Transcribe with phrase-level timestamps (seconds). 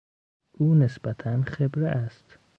[0.57, 2.37] او نسبتا خبره است.